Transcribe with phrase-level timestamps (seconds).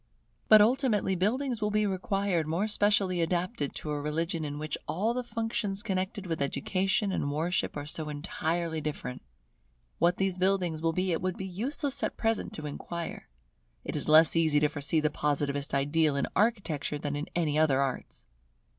[0.49, 5.13] But ultimately buildings will be required more specially adapted to a religion in which all
[5.13, 9.21] the functions connected with education and worship are so entirely different.
[9.99, 13.27] What these buildings will be it would be useless at present to inquire.
[13.85, 17.79] It is less easy to foresee the Positivist ideal in Architecture than in any other
[17.79, 18.25] arts.